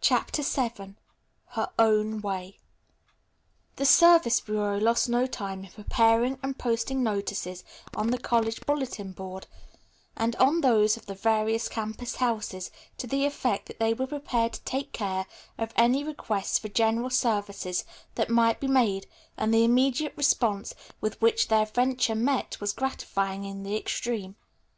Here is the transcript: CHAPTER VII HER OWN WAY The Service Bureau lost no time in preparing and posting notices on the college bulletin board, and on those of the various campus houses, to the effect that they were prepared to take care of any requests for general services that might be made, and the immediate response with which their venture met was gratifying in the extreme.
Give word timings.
CHAPTER 0.00 0.42
VII 0.42 0.94
HER 1.48 1.68
OWN 1.78 2.22
WAY 2.22 2.56
The 3.76 3.84
Service 3.84 4.40
Bureau 4.40 4.78
lost 4.80 5.10
no 5.10 5.26
time 5.26 5.62
in 5.66 5.70
preparing 5.70 6.38
and 6.42 6.56
posting 6.58 7.02
notices 7.02 7.62
on 7.94 8.06
the 8.10 8.16
college 8.18 8.64
bulletin 8.64 9.12
board, 9.12 9.46
and 10.16 10.34
on 10.36 10.62
those 10.62 10.96
of 10.96 11.04
the 11.04 11.12
various 11.14 11.68
campus 11.68 12.16
houses, 12.16 12.70
to 12.96 13.06
the 13.06 13.26
effect 13.26 13.66
that 13.66 13.78
they 13.78 13.92
were 13.92 14.06
prepared 14.06 14.54
to 14.54 14.62
take 14.62 14.94
care 14.94 15.26
of 15.58 15.74
any 15.76 16.02
requests 16.02 16.58
for 16.58 16.68
general 16.70 17.10
services 17.10 17.84
that 18.14 18.30
might 18.30 18.58
be 18.58 18.68
made, 18.68 19.06
and 19.36 19.52
the 19.52 19.64
immediate 19.64 20.16
response 20.16 20.72
with 21.02 21.20
which 21.20 21.48
their 21.48 21.66
venture 21.66 22.14
met 22.14 22.58
was 22.58 22.72
gratifying 22.72 23.44
in 23.44 23.64
the 23.64 23.76
extreme. 23.76 24.34